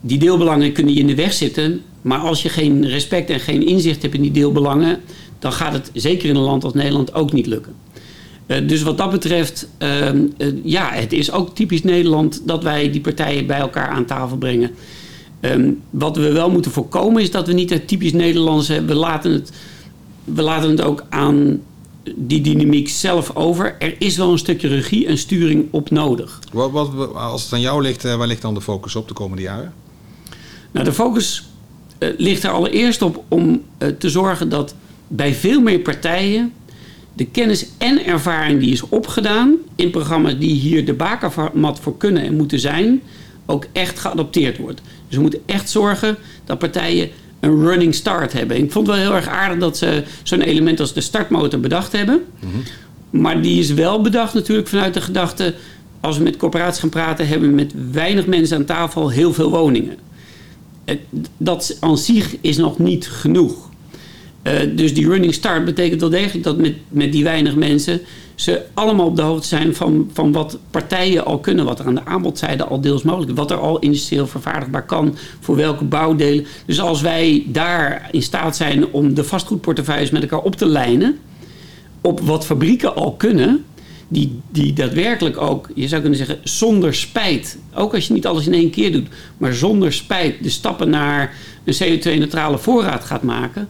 [0.00, 1.82] die deelbelangen kunnen je in de weg zitten.
[2.02, 5.00] Maar als je geen respect en geen inzicht hebt in die deelbelangen,
[5.38, 7.74] dan gaat het zeker in een land als Nederland ook niet lukken.
[8.46, 12.90] Eh, dus wat dat betreft, ehm, eh, ja, het is ook typisch Nederland dat wij
[12.90, 14.70] die partijen bij elkaar aan tafel brengen.
[15.40, 19.32] Ehm, wat we wel moeten voorkomen is dat we niet het typisch Nederlandse, we laten
[19.32, 19.52] het,
[20.24, 21.60] we laten het ook aan
[22.16, 23.76] die dynamiek zelf over.
[23.78, 26.40] Er is wel een stukje regie en sturing op nodig.
[26.52, 29.14] Wat, wat, als het aan jou ligt, eh, waar ligt dan de focus op de
[29.14, 29.72] komende jaren?
[30.70, 31.44] Nou, de focus
[31.98, 34.74] eh, ligt er allereerst op om eh, te zorgen dat
[35.08, 36.52] bij veel meer partijen
[37.12, 42.22] de kennis en ervaring die is opgedaan in programma's die hier de bakermat voor kunnen
[42.22, 43.02] en moeten zijn,
[43.46, 44.80] ook echt geadopteerd wordt.
[45.08, 47.10] Dus we moeten echt zorgen dat partijen
[47.42, 48.56] een running start hebben.
[48.56, 51.92] Ik vond het wel heel erg aardig dat ze zo'n element als de startmotor bedacht
[51.92, 52.22] hebben.
[53.10, 55.54] Maar die is wel bedacht natuurlijk vanuit de gedachte...
[56.00, 57.28] als we met corporaties gaan praten...
[57.28, 59.96] hebben we met weinig mensen aan tafel heel veel woningen.
[60.84, 60.96] Eh,
[61.36, 63.70] Dat aan zich is nog niet genoeg.
[64.42, 68.00] Eh, dus die running start betekent wel degelijk dat met, met die weinig mensen...
[68.34, 71.64] ze allemaal op de hoogte zijn van, van wat partijen al kunnen...
[71.64, 73.36] wat er aan de aanbodzijde al deels mogelijk is...
[73.36, 76.46] wat er al industrieel vervaardigbaar kan, voor welke bouwdelen.
[76.66, 81.18] Dus als wij daar in staat zijn om de vastgoedportefeuilles met elkaar op te lijnen...
[82.00, 83.64] op wat fabrieken al kunnen...
[84.08, 87.58] Die, die daadwerkelijk ook, je zou kunnen zeggen, zonder spijt...
[87.74, 89.08] ook als je niet alles in één keer doet...
[89.36, 93.68] maar zonder spijt de stappen naar een CO2-neutrale voorraad gaat maken...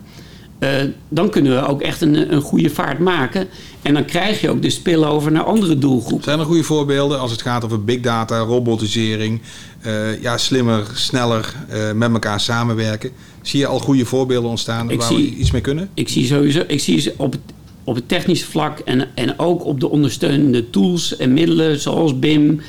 [0.63, 0.69] Uh,
[1.09, 3.49] dan kunnen we ook echt een, een goede vaart maken.
[3.83, 6.25] En dan krijg je ook de spillover naar andere doelgroepen.
[6.25, 9.41] Zijn er goede voorbeelden als het gaat over big data, robotisering,
[9.87, 13.11] uh, ja, slimmer, sneller uh, met elkaar samenwerken?
[13.43, 15.89] Zie je al goede voorbeelden ontstaan ik waar zie, we iets mee kunnen?
[15.95, 17.41] Ik zie sowieso, ik zie op het,
[17.85, 22.61] op het technische vlak en, en ook op de ondersteunende tools en middelen zoals BIM,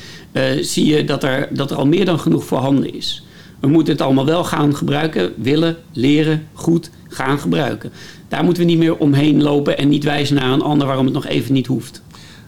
[0.60, 3.24] zie je dat er, dat er al meer dan genoeg voorhanden is.
[3.60, 7.92] We moeten het allemaal wel gaan gebruiken, willen, leren, goed gaan gebruiken.
[8.34, 11.14] Daar moeten we niet meer omheen lopen en niet wijzen naar een ander waarom het
[11.14, 12.02] nog even niet hoeft.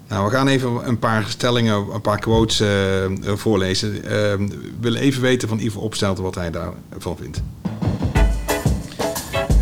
[0.09, 2.68] Nou, we gaan even een paar stellingen, een paar quotes uh,
[3.35, 3.94] voorlezen.
[3.94, 4.49] Uh, we
[4.81, 7.42] willen even weten van Ivo Opstelten wat hij daarvan vindt.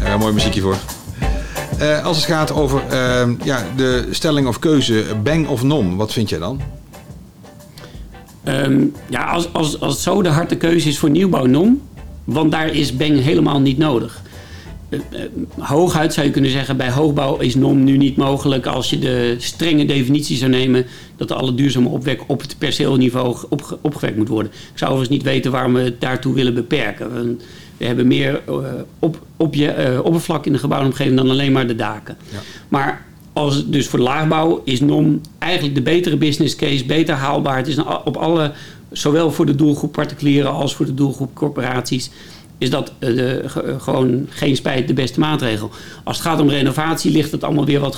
[0.03, 0.77] Uh, mooi muziekje voor.
[1.81, 2.83] Uh, als het gaat over
[3.43, 6.61] ja, de stelling of keuze, bang of nom, wat vind jij dan?
[8.45, 11.83] Um, ja, als, als, als zo de harde keuze is voor nieuwbouw nom,
[12.25, 14.23] want daar is bang helemaal niet nodig.
[14.94, 18.90] Uh, uh, hooguit zou je kunnen zeggen, bij hoogbouw is NOM nu niet mogelijk als
[18.90, 24.16] je de strenge definitie zou nemen dat alle duurzame opwek op het perceelniveau op, opgewekt
[24.16, 24.52] moet worden.
[24.52, 27.38] Ik zou overigens niet weten waarom we het daartoe willen beperken.
[27.76, 28.57] We, hebben meer uh,
[28.98, 32.16] op, op je, oppervlak in de gebouwomgeving dan alleen maar de daken.
[32.33, 32.38] Ja.
[32.68, 33.04] Maar
[33.35, 37.57] als, dus voor de laagbouw is NOM eigenlijk de betere business case, beter haalbaar.
[37.57, 38.52] Het is op alle,
[38.90, 42.11] zowel voor de doelgroep particulieren als voor de doelgroep corporaties,
[42.59, 43.43] is dat uh, de,
[43.79, 45.71] gewoon geen spijt de beste maatregel.
[46.05, 47.97] Als het gaat om renovatie ligt het allemaal weer wat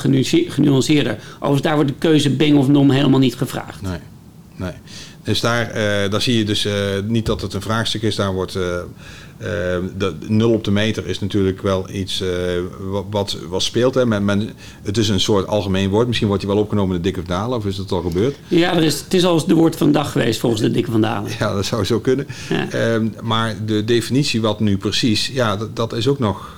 [0.49, 1.19] genuanceerder.
[1.35, 3.83] Overigens, daar wordt de keuze Bing of NOM helemaal niet gevraagd.
[3.83, 3.99] Nee,
[4.57, 4.73] nee.
[5.27, 6.73] Dus daar, uh, daar zie je dus uh,
[7.05, 8.15] niet dat het een vraagstuk is.
[8.15, 8.62] Daar wordt uh,
[9.99, 12.29] de nul op de meter is natuurlijk wel iets uh,
[13.11, 13.95] wat, wat speelt.
[13.95, 14.07] Hè.
[14.07, 14.51] Men, men,
[14.83, 16.07] het is een soort algemeen woord.
[16.07, 17.59] Misschien wordt hij wel opgenomen in de Dikke van Dalen.
[17.59, 18.37] Of is dat al gebeurd?
[18.49, 20.91] Ja, er is, het is al de woord van de dag geweest volgens de Dikke
[20.91, 21.31] van Dalen.
[21.39, 22.27] Ja, dat zou zo kunnen.
[22.49, 22.97] Ja.
[22.99, 25.27] Uh, maar de definitie wat nu precies...
[25.27, 26.55] Ja, dat, dat is ook nog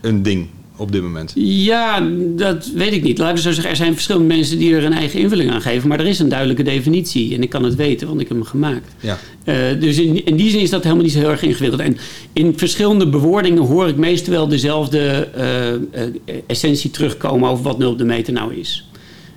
[0.00, 0.48] een ding
[0.80, 1.32] op dit moment?
[1.34, 3.18] Ja, dat weet ik niet.
[3.18, 5.88] Laten we zo zeggen, er zijn verschillende mensen die er een eigen invulling aan geven.
[5.88, 7.34] Maar er is een duidelijke definitie.
[7.34, 8.94] En ik kan het weten, want ik heb hem gemaakt.
[9.00, 9.18] Ja.
[9.44, 11.80] Uh, dus in, in die zin is dat helemaal niet zo heel erg ingewikkeld.
[11.80, 11.96] En
[12.32, 17.90] in verschillende bewoordingen hoor ik meestal wel dezelfde uh, uh, essentie terugkomen over wat 0
[17.90, 18.89] op de meter nou is.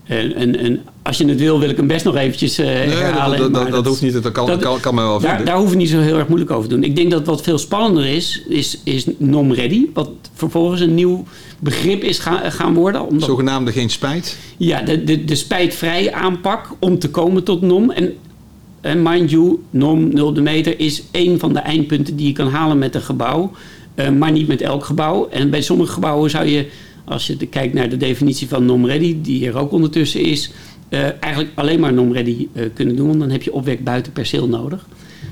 [0.03, 2.75] En, en, en, als je het wil, wil ik hem best nog eventjes uh, nee,
[2.75, 3.37] herhalen.
[3.37, 5.45] Dat, dat, dat, dat, hoeft niet, dat kan, kan, kan men wel daar, vinden.
[5.45, 6.83] Daar hoeven we niet zo heel erg moeilijk over te doen.
[6.83, 9.85] Ik denk dat wat veel spannender is, is, is NOM-ready.
[9.93, 11.25] Wat vervolgens een nieuw
[11.59, 13.07] begrip is gaan, gaan worden.
[13.07, 14.37] Omdat, Zogenaamde geen spijt?
[14.57, 17.91] Ja, de, de, de spijtvrij aanpak om te komen tot NOM.
[17.91, 18.13] En,
[18.81, 22.47] en mind you, NOM 0 de meter is één van de eindpunten die je kan
[22.47, 23.51] halen met een gebouw.
[23.95, 25.27] Uh, maar niet met elk gebouw.
[25.29, 26.67] En bij sommige gebouwen zou je
[27.05, 30.51] als je kijkt naar de definitie van NOM-ready, die er ook ondertussen is,
[30.89, 33.07] uh, eigenlijk alleen maar NOM-ready uh, kunnen doen.
[33.07, 34.85] Want dan heb je opwek buiten perceel nodig.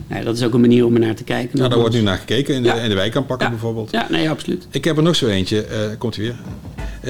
[0.08, 1.58] Nou, dat is ook een manier om er naar te kijken.
[1.58, 2.76] Nou, daar wordt nu naar gekeken in de, ja.
[2.76, 3.52] in de wijkaanpakken ja.
[3.52, 3.92] bijvoorbeeld.
[3.92, 4.68] Ja, nee, absoluut.
[4.72, 5.66] Ik heb er nog zo eentje.
[5.72, 6.36] Uh, komt u weer.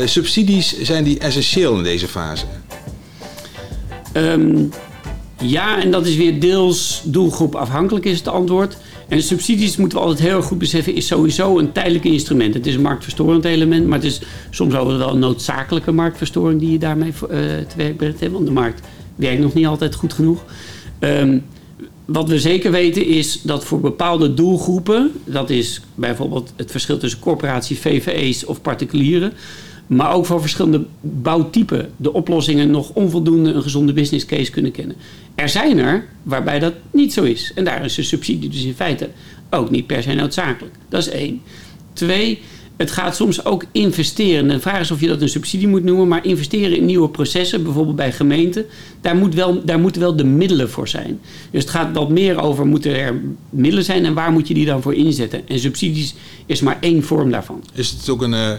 [0.09, 2.45] subsidies, zijn die essentieel in deze fase?
[4.17, 4.69] Um,
[5.41, 8.77] ja, en dat is weer deels doelgroep afhankelijk is het antwoord.
[9.11, 12.53] En subsidies moeten we altijd heel erg goed beseffen, is sowieso een tijdelijk instrument.
[12.53, 16.71] Het is een marktverstorend element, maar het is soms ook wel een noodzakelijke marktverstoring die
[16.71, 18.31] je daarmee uh, te werk brengt.
[18.31, 20.43] Want de markt werkt nog niet altijd goed genoeg.
[20.99, 21.43] Um,
[22.05, 27.19] wat we zeker weten is dat voor bepaalde doelgroepen, dat is bijvoorbeeld het verschil tussen
[27.19, 29.33] corporaties, VVE's of particulieren,
[29.91, 34.95] maar ook voor verschillende bouwtypen de oplossingen nog onvoldoende een gezonde business case kunnen kennen.
[35.35, 37.51] Er zijn er waarbij dat niet zo is.
[37.55, 39.09] En daar is de subsidie dus in feite
[39.49, 40.75] ook niet per se noodzakelijk.
[40.89, 41.41] Dat is één.
[41.93, 42.39] Twee,
[42.77, 44.47] het gaat soms ook investeren.
[44.47, 47.63] De vraag is of je dat een subsidie moet noemen, maar investeren in nieuwe processen,
[47.63, 48.65] bijvoorbeeld bij gemeenten,
[49.01, 51.19] daar, moet wel, daar moeten wel de middelen voor zijn.
[51.51, 54.65] Dus het gaat wat meer over, moeten er middelen zijn en waar moet je die
[54.65, 55.47] dan voor inzetten?
[55.47, 57.63] En subsidies is maar één vorm daarvan.
[57.73, 58.53] Is het ook een, uh,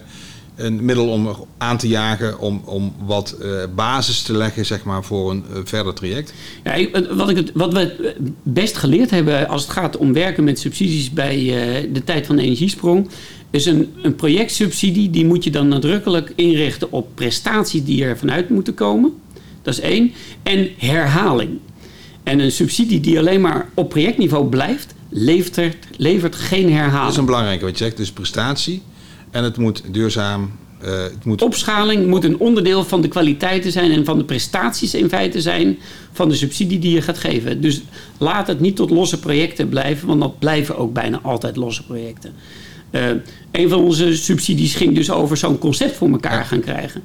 [0.56, 5.04] een middel om aan te jagen, om, om wat uh, basis te leggen zeg maar,
[5.04, 6.32] voor een uh, verder traject?
[6.64, 10.58] Ja, wat, ik het, wat we best geleerd hebben als het gaat om werken met
[10.58, 11.38] subsidies bij
[11.92, 13.08] de tijd van de energiesprong,
[13.50, 18.48] is een, een projectsubsidie, die moet je dan nadrukkelijk inrichten op prestaties die er vanuit
[18.48, 19.12] moeten komen.
[19.62, 20.12] Dat is één.
[20.42, 21.58] En herhaling.
[22.22, 27.02] En een subsidie die alleen maar op projectniveau blijft, levert, levert geen herhaling.
[27.02, 27.96] Dat is een belangrijke wat je zegt.
[27.96, 28.82] Dus prestatie
[29.32, 30.50] en het moet duurzaam.
[30.84, 31.42] Uh, het moet...
[31.42, 35.78] Opschaling moet een onderdeel van de kwaliteiten zijn en van de prestaties in feite zijn
[36.12, 37.60] van de subsidie die je gaat geven.
[37.60, 37.82] Dus
[38.18, 42.32] laat het niet tot losse projecten blijven, want dat blijven ook bijna altijd losse projecten.
[42.90, 43.10] Uh,
[43.50, 47.02] een van onze subsidies ging dus over zo'n concept voor elkaar gaan krijgen.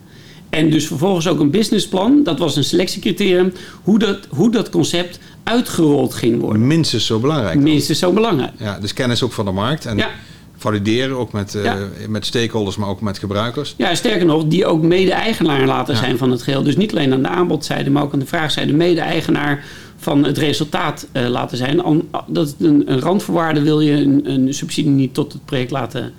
[0.49, 2.23] En dus vervolgens ook een businessplan.
[2.23, 3.53] Dat was een selectiecriterium.
[3.83, 6.67] Hoe dat, hoe dat concept uitgerold ging worden.
[6.67, 7.59] Minstens zo belangrijk.
[7.59, 8.51] Minstens zo belangrijk.
[8.57, 9.85] Ja, dus kennis ook van de markt.
[9.85, 10.09] En ja.
[10.57, 11.77] Valideren ook met, uh, ja.
[12.07, 13.73] met stakeholders, maar ook met gebruikers.
[13.77, 15.99] Ja, sterker nog, die ook mede-eigenaar laten ja.
[15.99, 16.63] zijn van het geheel.
[16.63, 18.73] Dus niet alleen aan de aanbodzijde, maar ook aan de vraagzijde.
[18.73, 19.65] Mede-eigenaar
[19.97, 22.03] van het resultaat uh, laten zijn.
[22.27, 26.13] Dat is een, een randvoorwaarde wil je een, een subsidie niet tot het project laten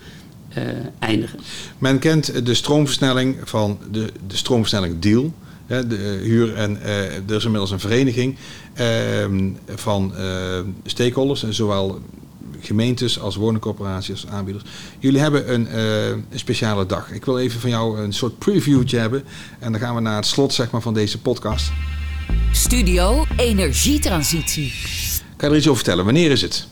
[0.59, 0.65] uh,
[0.99, 1.39] eindigen.
[1.79, 5.33] Men kent de stroomversnelling van de, de stroomversnelling deal.
[5.67, 6.83] Hè, de huur en
[7.27, 8.37] er is inmiddels een vereniging
[8.81, 8.87] uh,
[9.75, 10.13] van
[10.85, 12.01] stakeholders, zowel
[12.61, 14.65] gemeentes als woningcorporaties als aanbieders.
[14.99, 17.13] Jullie hebben een, een, speciale dag.
[17.13, 19.25] Ik wil even van jou een soort previewtje hebben.
[19.59, 21.71] En dan gaan we naar het slot zeg maar, van deze podcast.
[22.53, 24.73] Studio Energietransitie.
[25.37, 26.05] Kan je er iets over vertellen?
[26.05, 26.67] Wanneer is het?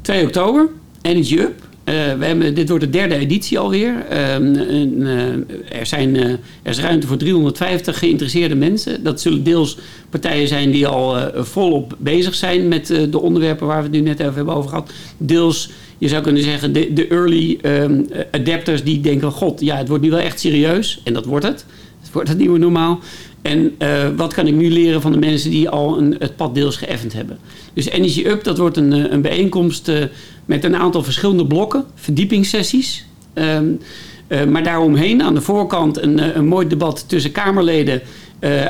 [0.00, 0.68] 2 oktober,
[1.02, 1.65] Energy Up.
[1.86, 4.06] Uh, we hebben, dit wordt de derde editie alweer.
[4.12, 5.32] Uh, uh,
[5.68, 9.02] er, zijn, er is ruimte voor 350 geïnteresseerde mensen.
[9.02, 9.78] Dat zullen deels
[10.10, 14.20] partijen zijn die al volop bezig zijn met de onderwerpen waar we het nu net
[14.20, 14.92] even hebben over gehad.
[15.16, 19.88] Deels, je zou kunnen zeggen, de, de early um, adapters die denken: God, ja, het
[19.88, 21.00] wordt nu wel echt serieus.
[21.04, 21.64] En dat wordt het.
[22.00, 23.00] Het wordt het nieuwe normaal.
[23.46, 26.54] En uh, wat kan ik nu leren van de mensen die al een, het pad
[26.54, 27.38] deels geëffend hebben?
[27.72, 30.04] Dus Energy Up, dat wordt een, een bijeenkomst uh,
[30.44, 33.06] met een aantal verschillende blokken, verdiepingssessies.
[33.34, 33.80] Um,
[34.28, 38.02] uh, maar daaromheen aan de voorkant een, een mooi debat tussen Kamerleden.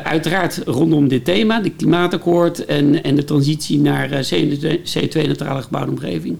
[0.03, 6.37] uiteraard rondom dit thema, de klimaatakkoord en, en de transitie naar CO2-neutrale gebouwde omgeving.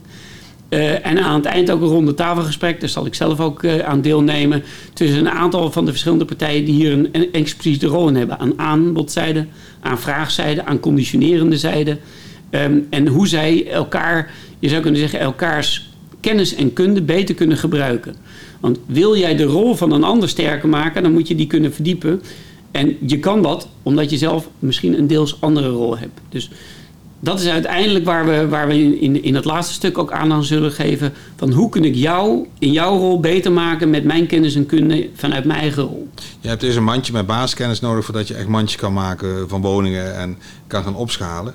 [0.71, 3.79] Uh, en aan het eind ook een ronde tafelgesprek, daar zal ik zelf ook uh,
[3.79, 4.63] aan deelnemen.
[4.93, 8.39] Tussen een aantal van de verschillende partijen die hier een, expliciete rol in hebben.
[8.39, 9.47] Aan aanbodzijde,
[9.81, 11.99] aan vraagzijde, aan conditionerende zijde.
[12.51, 17.57] Um, en hoe zij elkaar, je zou kunnen zeggen, elkaars kennis en kunde beter kunnen
[17.57, 18.15] gebruiken.
[18.61, 21.73] Want wil jij de rol van een ander sterker maken, dan moet je die kunnen
[21.73, 22.23] verdiepen.
[22.71, 26.21] En je kan dat omdat je zelf misschien een deels andere rol hebt.
[26.29, 26.51] Dus
[27.21, 30.73] dat is uiteindelijk waar we, waar we in, in het laatste stuk ook aan zullen
[30.73, 31.13] geven.
[31.37, 35.09] Van hoe kun ik jou in jouw rol beter maken met mijn kennis en kunde
[35.15, 36.09] vanuit mijn eigen rol.
[36.41, 39.61] Je hebt dus een mandje met basiskennis nodig voordat je echt mandje kan maken van
[39.61, 41.55] woningen en kan gaan opschalen.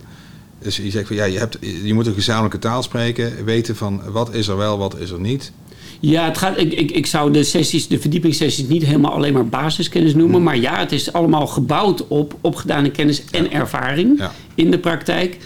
[0.59, 4.01] Dus je zegt van ja, je, hebt, je moet een gezamenlijke taal spreken, weten van
[4.11, 5.51] wat is er wel, wat is er niet.
[5.99, 9.47] Ja, het gaat, ik, ik, ik zou de sessies, de verdiepingssessies niet helemaal alleen maar
[9.47, 10.35] basiskennis noemen.
[10.35, 10.43] Hmm.
[10.43, 13.49] Maar ja, het is allemaal gebouwd op opgedane kennis en ja.
[13.49, 14.31] ervaring ja.
[14.55, 15.37] in de praktijk.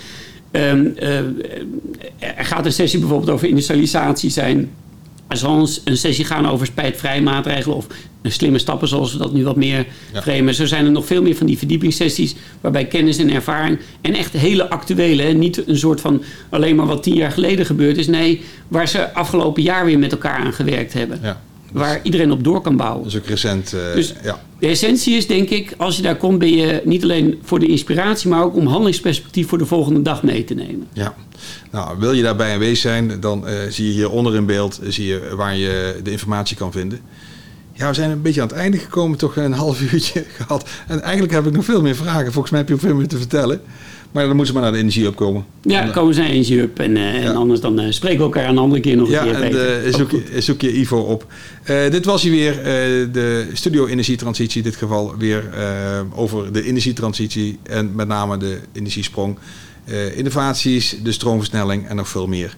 [0.51, 1.17] Um, uh,
[2.19, 4.69] er gaat een sessie bijvoorbeeld over industrialisatie zijn.
[5.29, 7.87] Zal een sessie gaan over spijtvrij maatregelen of
[8.23, 10.21] slimme stappen zoals we dat nu wat meer ja.
[10.21, 10.53] framen.
[10.53, 14.33] Zo zijn er nog veel meer van die verdiepingssessies waarbij kennis en ervaring en echt
[14.33, 18.07] hele actuele, hè, niet een soort van alleen maar wat tien jaar geleden gebeurd is.
[18.07, 21.19] Nee, waar ze afgelopen jaar weer met elkaar aan gewerkt hebben.
[21.21, 21.41] Ja.
[21.75, 23.03] Waar iedereen op door kan bouwen.
[23.03, 23.73] Dat is ook recent.
[23.73, 24.41] Uh, dus ja.
[24.59, 27.67] de essentie is denk ik, als je daar komt ben je niet alleen voor de
[27.67, 30.87] inspiratie, maar ook om handelingsperspectief voor de volgende dag mee te nemen.
[30.93, 31.15] Ja.
[31.71, 35.33] Nou, wil je daarbij aanwezig zijn, dan uh, zie je hieronder in beeld zie je
[35.35, 36.99] waar je de informatie kan vinden.
[37.73, 40.69] Ja, we zijn een beetje aan het einde gekomen, toch een half uurtje gehad.
[40.87, 42.31] En eigenlijk heb ik nog veel meer vragen.
[42.31, 43.61] Volgens mij heb je ook veel meer te vertellen.
[44.15, 45.45] Maar dan moeten ze maar naar de energie opkomen.
[45.61, 46.79] Ja, dan komen ze naar energie up.
[46.79, 47.29] En, uh, ja.
[47.29, 49.57] en anders dan uh, spreken we elkaar een andere keer nog ja, een keer.
[49.57, 51.25] Ja, en uh, zoek, je, zoek je Ivo op.
[51.89, 52.63] dit was hier weer
[53.11, 54.57] de Studio Energietransitie.
[54.57, 55.43] In dit geval weer
[56.13, 57.59] over de energietransitie.
[57.63, 59.37] En met name de energiesprong.
[60.15, 62.55] innovaties, de stroomversnelling en nog veel meer.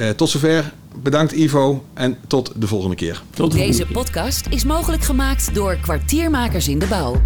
[0.00, 0.72] Uh, tot zover.
[1.02, 3.22] Bedankt Ivo en tot de volgende keer.
[3.34, 7.20] Tot de Deze podcast is mogelijk gemaakt door kwartiermakers in de bouw.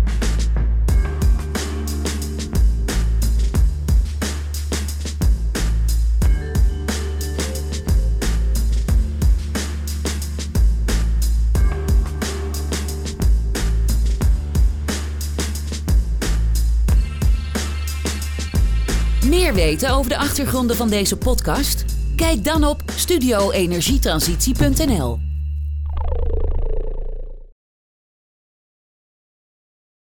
[19.54, 21.84] Weten over de achtergronden van deze podcast?
[22.16, 25.31] Kijk dan op studioenergietransitie.nl.